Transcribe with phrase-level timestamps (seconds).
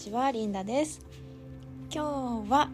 [0.00, 1.02] ちはリンダです。
[1.94, 2.70] 今日は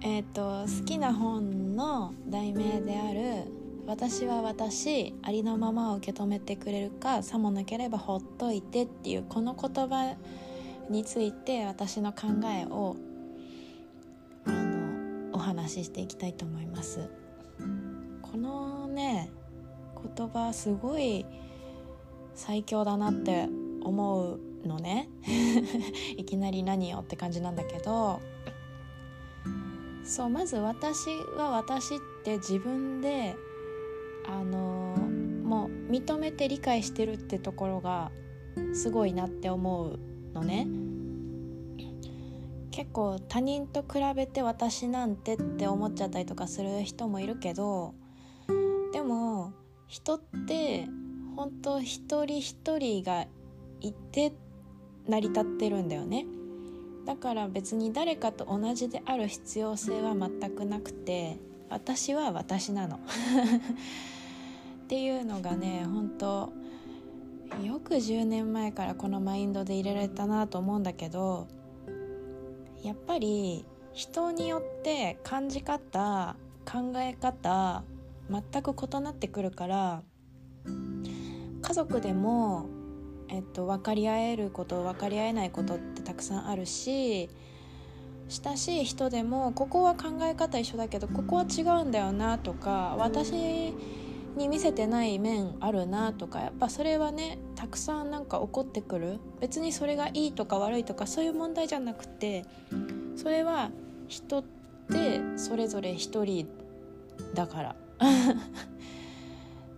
[0.00, 3.52] えっ、と好きな本の題名である
[3.86, 10.16] 私は私ありのままを受け止めてくれるかさもなければほっといてっていうこの言葉
[10.88, 12.96] について私の考えを
[14.46, 17.10] あのお話ししていきたいと思います。
[18.22, 19.30] このね
[20.16, 21.26] 言葉すごい
[22.34, 23.50] 最強だなって
[23.82, 25.08] 思うのね。
[26.16, 28.20] いきなり何よって感じなんだけど。
[30.04, 33.36] そうまず私は私って自分で
[34.26, 34.96] あの
[35.44, 38.10] もう認めて理解してるってところが
[38.74, 39.98] すごいなって思う
[40.34, 40.66] のね。
[42.72, 47.94] 結構他人と比べて私なんてって思っちゃったりとかする人もいるけど
[48.94, 49.52] でも
[49.86, 50.88] 人って
[51.36, 53.26] 本当一人一人が
[53.82, 54.32] いて
[55.08, 56.26] 成り立ってるんだよね。
[57.04, 62.96] だから別に誰かと同じである必要性は全くなくて私は私なの。
[64.84, 66.52] っていうのがね本当
[67.64, 71.48] よく10年前からこのマインドで入れられたなと思うんだけど
[72.82, 77.84] やっぱり人によって感じ方考え方
[78.30, 80.02] 全く異なってくるから
[81.62, 82.68] 家族でも
[83.32, 87.30] えっと、分かり合えること分かり合えないことってたくさんあるし
[88.28, 93.32] 親しい人でもここは考え方一緒だけどここは違うんだよなとか私
[94.36, 99.18] に見せてない面あるなとかやっぱそれはねたくさんなんか起こってくる。
[99.40, 102.44] 別にそれがいいとか悪いとかそういう問題じゃなくて
[103.16, 103.70] それは
[104.08, 104.44] 人っ
[104.90, 106.48] てそれぞれ一人
[107.34, 107.76] だから。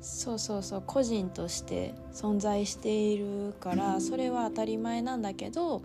[0.05, 5.81] そうそうそう個人として存在しているからそれは当たり前なんだけど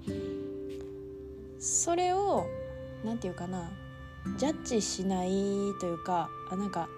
[1.57, 2.45] それを
[3.05, 3.71] 何て言うかな
[4.37, 5.29] ジャッジしない
[5.79, 6.89] というかあなんか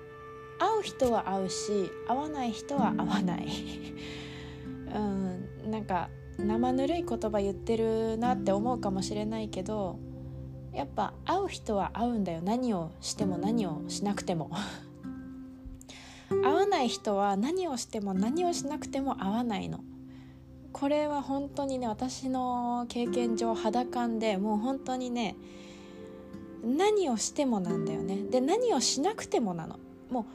[0.57, 3.47] 会う人は会うし会わない人は会わない。
[4.93, 9.99] うんなんか生ぬるい言葉言ってるなって思うかもしれないけど
[10.73, 12.41] やっぱ会う人は会うんだよ。
[12.41, 14.49] 何をしても何をしなくても
[16.43, 19.79] 合わない人は何をしても何をしなくても合わないの。
[20.73, 25.35] これは本当にね私の経験上肌感でもう本当にね
[26.63, 28.23] 何をしてもなんだよね。
[28.29, 29.79] で何をしなくてもなの。
[30.09, 30.25] もう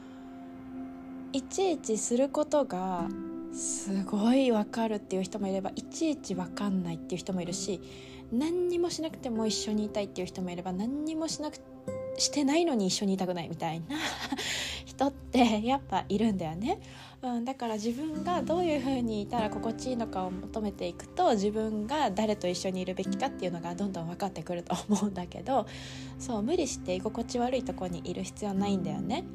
[1.33, 3.07] いちいちすることが
[3.53, 7.81] すごい分かるっていう人もいればいちいち分かんないっていう人もいるし
[8.31, 11.57] 何にもしなくても一緒にいたいっていう人もいれば何にもしなく
[12.17, 13.85] してないのに一緒にいたくないみたいな
[14.85, 16.79] 人 ってやっぱいるんだよね、
[17.21, 25.67] うん、だから自分がどういう風にいたら心地いいのかを求めていくと自分が誰と一緒にいるべきかっていうのがどんどん分かってくると思うんだけど
[26.17, 29.25] そう無理して居心地悪いとこにいる必要ないんだよね。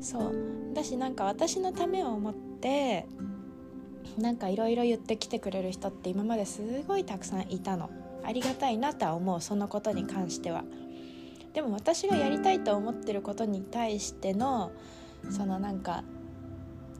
[0.00, 0.34] そう。
[0.74, 3.06] だしなんか私のためを思って
[4.16, 7.90] なんかいろいろ言ってきてくれる人って今まですごいたくさんいたの。
[8.24, 9.40] ありがたいなとは思う。
[9.40, 10.64] そのことに関しては。
[11.52, 14.72] でも私がやりたいと思ってることに対しての
[15.28, 16.04] そのなんか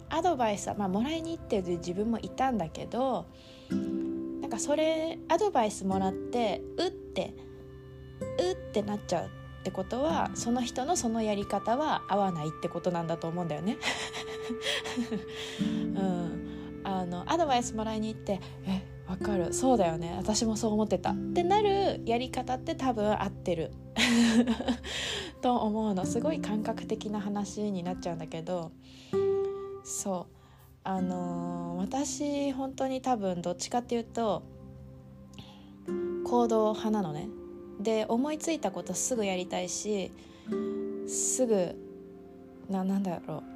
[0.08, 3.26] アドバイスは、まあ、もらいに行ってる自分もいたんだけど
[3.70, 7.34] なんかそれアドバイスもらってうって
[8.38, 13.76] うってなっちゃうってことはその人のそのやり方は合わないってことなんだと思うんだよね。
[15.60, 19.52] うん、あのアドバイスもらいに行って「えわかる。
[19.52, 20.14] そうだよね。
[20.16, 23.72] 私もそう思ってた」ってなるやり方って多分合ってる。
[25.42, 26.06] と思うの。
[26.06, 28.70] すごい感覚的な話になっちゃうんだけど。
[29.82, 30.34] そう。
[30.84, 34.44] あのー、私本当に多分どっちかっていうと
[36.24, 37.28] 行動派なのね。
[37.80, 40.12] で思いついたことすぐやりたいし
[41.08, 41.74] すぐ
[42.68, 43.49] ななんだろう。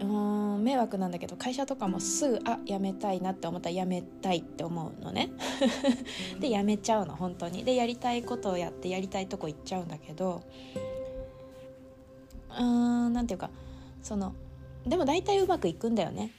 [0.00, 5.30] ううん迷惑なんだけど会社とかもすぐあ辞めたいなって思ったら辞めたいって思うのね。
[6.40, 7.64] で辞めちゃうの本当に。
[7.64, 10.42] でやりたいことをやってやりたいとこ行っちゃうんだけど
[12.50, 12.62] うー
[13.08, 13.50] ん何て言うか
[14.02, 14.34] その
[14.86, 16.30] でも大体うまくいくんだよね。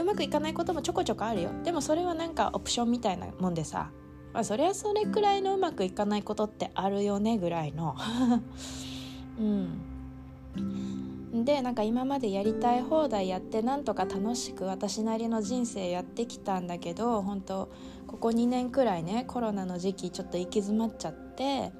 [0.00, 1.50] うまくいかないこともちょこちょこあるよ。
[1.64, 3.90] でもそれはなんかオプションみたいなもんでさ
[4.32, 7.94] まあそりゃそれくらいのうまくいかないことってあるよねぐらいの。
[9.38, 11.01] うん。
[11.32, 17.70] でなんか今までやりたい放題やってなんとか楽しく私なりの人生やってきたんだけど本当
[18.06, 21.72] ここ2年くらいねコロナの時期ちょっと行き詰まっちゃって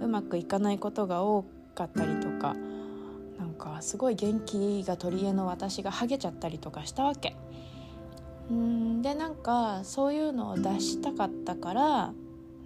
[0.00, 1.44] うまくいかないことが多
[1.74, 2.54] かったりとか
[3.38, 7.34] なんかすごい元気が取り柄の私がハゲちゃったりとかしたわけ。
[8.52, 12.12] んでなんかそういうのを出したかったから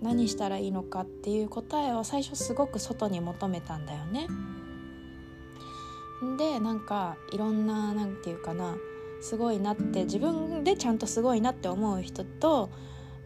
[0.03, 4.27] 何したらいいのかっていう答えを最初すごく外に求めたんだよね。
[6.39, 8.77] でなんかいろんな何て言うかな
[9.21, 12.71] すごいなって自分でちゃんとすごいなって思う人と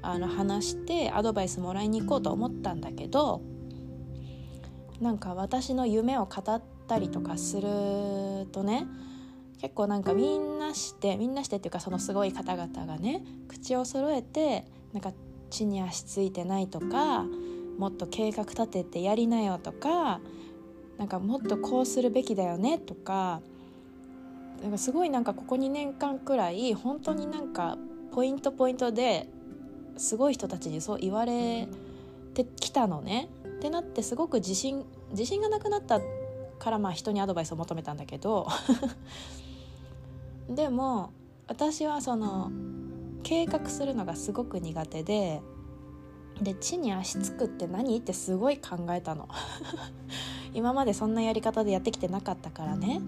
[0.02, 3.42] あの話してアドバイスもらいに行こうと思ったんだけど
[5.00, 8.86] なんか私の夢を語ったりとかするとね
[9.60, 15.12] 結構なんかみんなしてみんなしてっていうかそのすごい方々がね口を揃えてなんか
[15.50, 17.24] 地に足ついてないとか
[17.78, 20.20] もっと計画立ててやりなよとか
[21.00, 23.40] なんかもっとこうするべきだよねとか
[24.62, 27.78] なんかすごいなんかここ2年間くらい本当になんか
[28.12, 29.26] ポイントポイントで
[29.96, 31.66] すごい人たちにそう言われ
[32.34, 33.30] てきたのね。
[33.46, 36.02] ってなってすごく自信自信がなくなった
[36.58, 38.46] からまあ人にアドバイスを求めたんだけど
[40.50, 41.12] でも
[41.46, 42.50] 私はその
[43.22, 45.40] 計画するのがすごく苦手で
[46.42, 47.96] で地に足つくって何？
[47.98, 49.28] ってすごい考えたの
[50.54, 53.00] 今までそんなやり方でやってきてなかったからね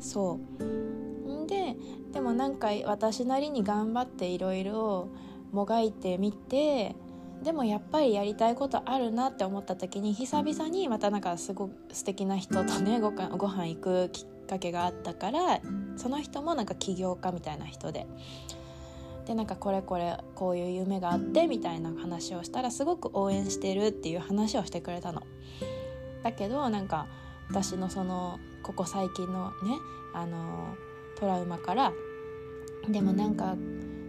[0.00, 1.76] そうで
[2.12, 5.08] でもなんか私なりに頑張っていろいろ
[5.52, 6.94] もがいてみて
[7.42, 15.60] でもやっぱりやりたいことあるなって思った時に久々にまたなんかすごく素敵な人とねごかご飯行くきっかけがあったから
[15.96, 18.06] その人もなんか起業家みたいな人で。
[19.26, 25.22] でなんかこれこれこういう夢があってみたいな話をしたらすごく応援してるっていう話をしてくれたの。
[26.24, 27.06] だけどなんか
[27.48, 29.78] 私のそのここ最近のね
[30.12, 30.74] あの
[31.16, 31.92] トラウマから
[32.88, 33.54] でもなんか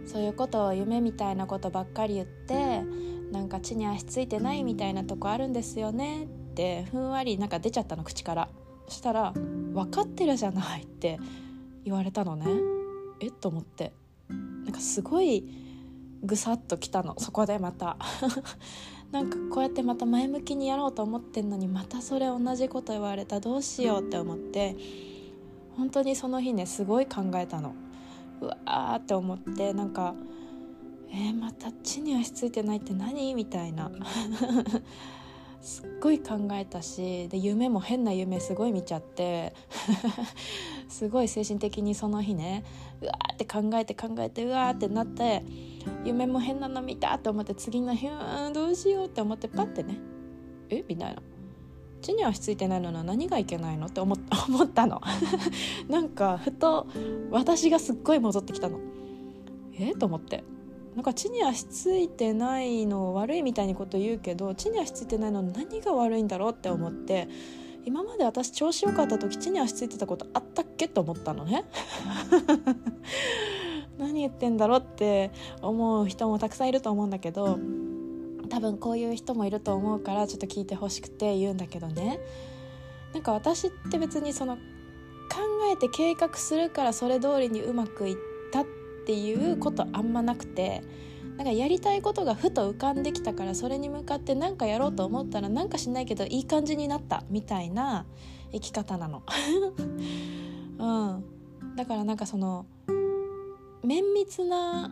[0.06, 2.82] そういうことを夢みたいなことばっかり言って
[3.30, 8.48] なんか地に足ついてないみたいなとこあるんですよねってふんわりなんか出ちゃったの口から。
[8.88, 11.18] そしたら「分かってるじゃない」って
[11.84, 12.46] 言われたのね。
[13.18, 13.26] え？
[13.26, 13.92] っと思って。
[14.28, 15.44] なんかすごい
[16.22, 17.18] ぐさっときたの。
[17.18, 17.96] そこでまた
[19.12, 23.40] なんかこうやってまた前向きにやろうと思ってんのにまたそれ同じこと言われた。
[23.40, 24.76] どうしようって思って。
[25.76, 27.74] 本当にその日ねすごい考えたの。
[28.40, 30.14] うわーって思ってなんか
[31.10, 33.34] えー、また地に足ついてないって何？
[33.34, 33.90] みたいな。
[35.62, 39.54] すっごい考えたしで夢も変な夢すごい見ちゃって。
[40.88, 42.64] すごい精神的にその日ね
[43.00, 45.42] うわーって考えて考えてうわーってなって。
[46.04, 49.98] 夢も変なの見たと思って次の日うんどうしようって思ってパッてね。
[50.68, 50.84] え？
[50.88, 51.22] みたいな。
[52.02, 52.92] 地に足ついてないの？
[52.92, 53.86] は何がいけないの？
[53.86, 54.18] って思っ
[54.68, 55.00] たの。
[55.88, 56.86] なんかふと
[57.30, 58.78] 私がすっごい戻ってきたの。
[59.78, 59.94] え？
[59.94, 60.44] と思って。
[60.94, 67.28] なんか地に足ついてないの悪いみたいにこと言うけど地に足ついてないの何が悪いんだろうって思って
[67.84, 70.88] 今まで私調子良かった時地に足ついてたことあったっけ？
[70.88, 71.66] と思ったのね。
[73.98, 75.30] 何言ってんだろうって
[75.62, 77.58] 思う人もたくさんいると思うんだけど
[78.48, 82.20] 多分こういう人もいると思うからちょっと聞いてほしくて言うんだけどね
[83.12, 84.62] なんか私って別にその考
[85.72, 88.16] えて計画するからそれ通りにうまくいっ
[88.52, 88.66] たっ
[89.06, 90.82] ていうことあんまなくて
[91.36, 98.06] なんかやりたいことがふと浮かんできたからそれに向かって何かやろうと思ったらなんかしないけどいい感じになったみたいな
[98.52, 99.22] 生き方なの。
[100.78, 102.66] うん、だからなんかその
[103.86, 104.90] 綿密な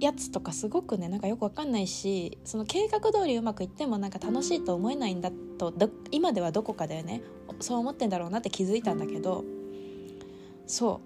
[0.00, 5.72] やつとかすごくねなんかよくわかんないしその計画通りうまくいってもなんか楽しいと思えないんだと
[6.10, 7.22] 今ではどこかだよね
[7.60, 9.44] そう思ってんだろうなって気づいたんだけど
[10.66, 11.00] そ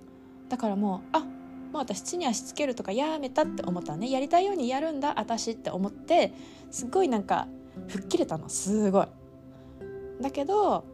[0.46, 0.50] う。
[0.50, 1.26] だからもうあも
[1.74, 4.10] う私地に足つけるとかやめたって思ったね。
[4.10, 6.32] やりたいようにやるんだ私って思って
[6.70, 7.46] すっごいなんか
[7.88, 8.48] 吹っ切れたの。
[8.48, 9.06] すごい。
[10.20, 10.84] だけど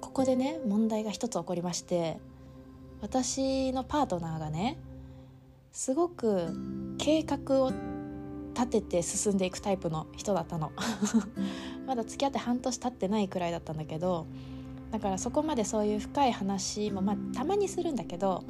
[0.00, 2.18] ここでね問題が一つ起こりまして
[3.00, 4.78] 私のパートナーがね
[5.76, 6.48] すごく
[6.96, 7.70] 計画を
[8.54, 10.72] 立てて進んでいくタイプの人だったの。
[11.86, 14.26] まだ付き合って半年経ってないくらいだったんだけど
[14.90, 18.44] だからそこまでそういう深い話もまあたまにするんだけど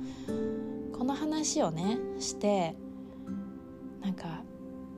[0.96, 2.76] この話をねして
[4.02, 4.44] なんか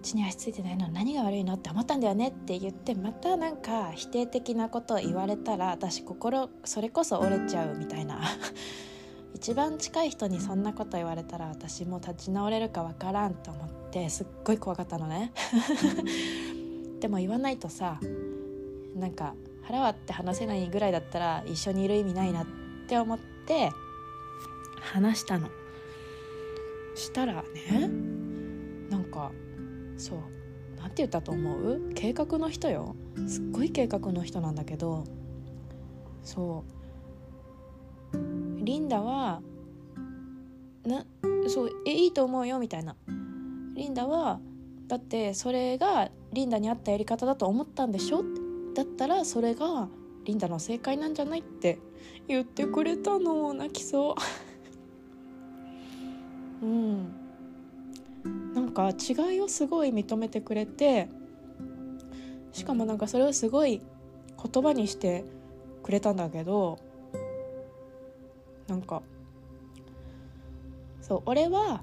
[0.02, 8.20] 地に足ついてないの何が悪いのって思ったんだよねって言ってまたなんか否定的なことを言われたら私心それこそ折れちゃうみたいな。
[9.35, 15.32] 一番近い人にそんなこと言われたら私も立ち直れるかわからんと思ってすっごい怖かったのね。
[17.00, 18.00] でも言わないとさ
[18.97, 22.47] なんか腹割って話せないぐらいだったら一緒にいる意味ないなっ
[22.88, 23.70] て思って
[24.80, 25.49] 話したの。
[26.97, 27.88] したらね
[28.90, 29.30] なんか
[29.97, 30.18] そう
[30.76, 31.92] 何て言ったと思う？
[31.94, 32.97] 計画の人よ。
[33.28, 35.04] すっごい計画の人なんだけど
[36.25, 36.77] そう
[38.68, 39.40] リンダは
[40.84, 41.02] な
[41.46, 42.96] そうえいいと思うよみたいな。
[43.75, 44.40] リンダは
[44.88, 48.22] だってそれがリンダに合ったやり方だと思ったんでしょ？
[48.75, 49.88] だったらそれが
[50.26, 51.78] リンダの正解なんじゃないって
[52.26, 54.14] 言ってくれたの泣きそ
[56.60, 56.60] う。
[56.66, 57.14] うん。
[58.52, 61.08] なんか違いをすごい認めてくれて
[62.52, 63.80] しかもなんかそれをすごい
[64.52, 65.25] 言葉にして
[65.82, 66.78] くれたんだけど
[68.68, 69.02] なんか
[71.00, 71.82] そう俺は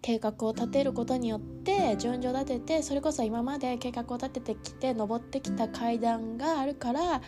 [0.00, 7.20] 計画を立てることによって順序立ててそれこそ今まで計画を立ててきて登ってきた階段があるから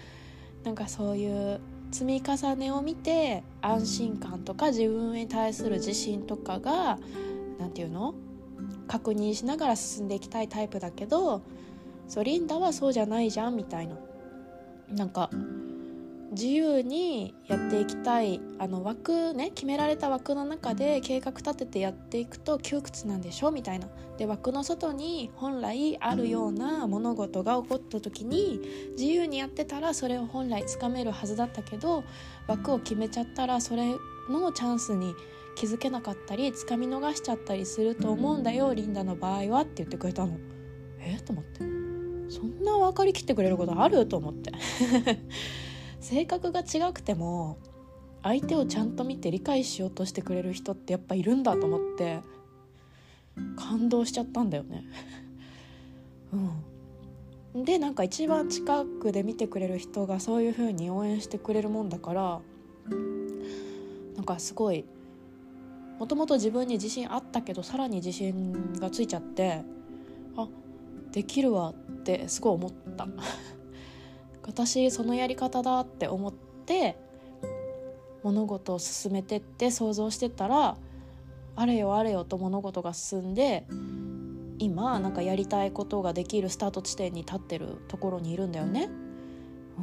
[0.64, 1.60] なんかそういう
[1.92, 6.98] 積み重ねを見て安心感とか自分に対する自信とかが
[7.58, 8.14] 何て言うの？
[8.88, 11.42] 確認しながら進んでいきたいタイプだけど
[12.08, 13.96] そうリンダはそうじゃないじゃんみたいな。
[14.88, 15.30] なんか
[16.34, 23.88] 自由にやっていきたいあの枠ね決められた枠の中で計画立ててやっていくと窮屈なんでしょみたいな。
[24.18, 28.60] で枠の外に本来あるような物事が起こった時に
[28.92, 32.04] 自由にやってたらそれを本来つかめるはずだったけど
[32.46, 33.94] 枠を決めちゃったらそれ
[34.28, 35.14] のチャンスに
[35.56, 40.36] 気づけなかったりつかみ逃しちゃったりすると思うんだよリンダの場合はって言ってくれたの。
[41.00, 41.18] え？
[41.20, 41.60] と思って。
[42.28, 44.06] そんな分かりきってくれることある？
[44.06, 44.52] と思って。
[46.04, 47.56] 性格が違くても
[48.22, 52.20] 相手をちゃんと見て理解しようとしてくれる人ってやっぱいるんだと思って
[53.56, 54.84] 感動しちゃったんだよね。
[57.54, 57.64] うん。
[57.64, 62.40] でなんか一番近くで見てくれる人がそういう風に応援してくれるもんだから
[64.16, 64.84] なんかすごい
[65.98, 69.62] もともと自分に自信あったけどさらに自信がついちゃって
[70.36, 70.48] あ
[71.12, 73.08] できるわってすごい思った。
[74.46, 76.32] 私そのやり方だって思っ
[76.66, 76.96] て
[78.22, 80.76] 物事を進めてって想像してたら
[81.56, 83.66] あれよあれよと物事が進んで
[84.58, 88.88] 今なんかやりたいことができるスタート地点に立ってるところにいるんだよね。
[89.78, 89.80] う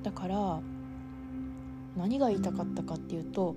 [0.00, 0.60] ん、だから
[1.96, 3.54] 何が言いたかったかっていうと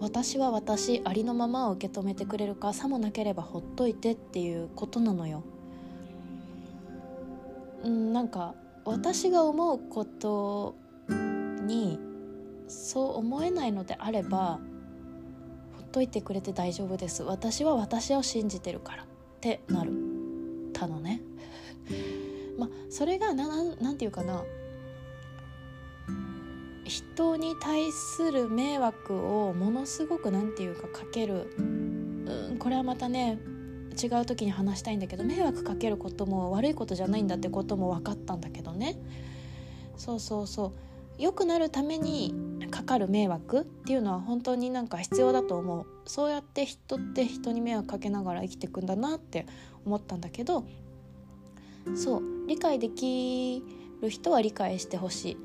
[0.00, 5.42] 私は私ありのままを受け止めてくれるかさもなければほっといてっていうことなのよ。
[7.84, 10.76] うんなんか私が思うこと
[11.08, 11.98] に
[12.68, 14.60] そう思えないのであれば
[15.76, 17.22] ほっといてくれて大丈夫です。
[17.22, 19.06] 私は私を信じてるからっ
[19.40, 19.92] てなる。
[20.72, 21.20] たのね。
[22.58, 24.44] まあそれがななんて言うかな。
[26.84, 31.52] 人に対する迷惑をものすごく何て言うかかける。
[31.56, 33.38] うんこれはまたね
[33.90, 38.96] 違う時に話したいんだけど迷惑かけることも悪いことじゃないんだってことも分かったんだけどね。
[39.96, 40.72] そうそうそう。
[41.18, 42.34] 良くなるために
[42.70, 45.86] かかる迷惑っていうのは本当になんか必要だと思う。
[46.06, 49.46] そうやって人って人に迷惑かけながら生きていくんだなって
[49.84, 50.64] 思ったんだけど
[51.94, 52.22] そう。
[52.46, 53.62] 理解でき
[54.00, 55.36] る人は理解してほしいっ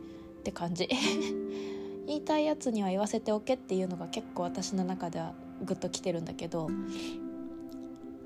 [0.44, 0.88] て感じ。
[2.08, 5.34] 言いたいやつには言わせておけっていうのが結構私の中では
[5.64, 6.70] グッときてるんだけど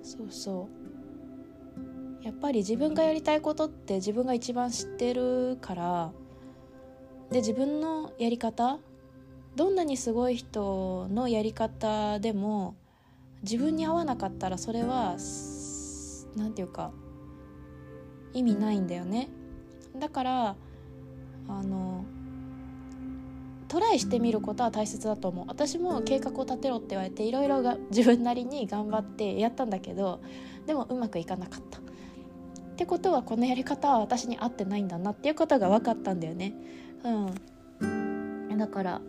[0.10, 0.70] そうそ
[2.24, 2.26] う。
[2.26, 6.12] やっぱり自分がやりたいことって自分が一番知ってるから
[7.32, 8.80] で自分のやり方
[9.56, 12.76] どんなにすごい人のやり方でも
[13.44, 15.16] 自分に合わなかったらそれは
[16.36, 16.92] 何て言うか
[18.34, 19.30] 意味ないんだよね。
[19.98, 20.56] だから
[21.48, 22.06] あの
[23.70, 25.46] トライしてみることは大切だと思う。
[25.48, 30.22] 私も計画を立てろって言われていろいろが自分なりに頑張ってやったんだけど
[30.66, 31.80] でもうまくいかなかった。
[31.80, 31.82] っ
[32.76, 36.54] てことはこのやり方は私に合ってないんだなっていうことが分かったんだよね。
[37.80, 38.58] うん。
[38.58, 39.02] だから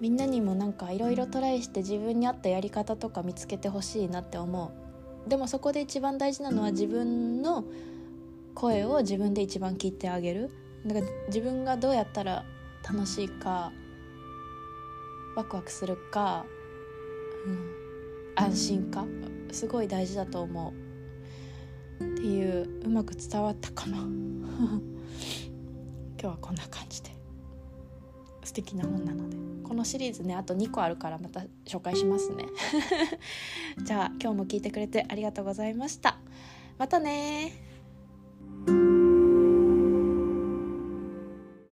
[0.00, 4.72] みんなにもなんかいろいろトライして自分に合ったやり方とか見つけてほしいなって思
[5.26, 5.28] う。
[5.28, 7.64] でもそこで一番大事なのは自分の
[8.54, 10.50] 声を自分で一番聞いてあげる。
[10.86, 12.44] だから自分がどうやったら
[12.90, 13.70] 楽しいか
[15.36, 16.46] ワクワクするか、
[17.46, 17.74] うん、
[18.34, 19.04] 安心か
[19.52, 20.72] すごい大事だと思
[22.00, 22.02] う。
[22.02, 23.98] っていううまく伝わったかな。
[23.98, 24.08] 今
[26.18, 27.10] 日はこんな感じで。
[28.44, 29.36] 素敵な本なので。
[29.62, 32.46] このシリーズねあと2個あるからまた紹介しますね。
[33.84, 36.18] じゃあ今日も聞いてくれてありがとうございました。
[36.78, 37.67] またね